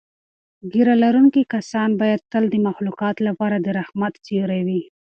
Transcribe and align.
ږیره 0.71 0.95
لرونکي 1.03 1.41
کسان 1.53 1.89
باید 2.01 2.21
تل 2.31 2.43
د 2.49 2.55
مخلوقاتو 2.67 3.21
لپاره 3.29 3.55
د 3.59 3.67
رحمت 3.79 4.13
سیوری 4.25 4.61
وي. 4.67 4.81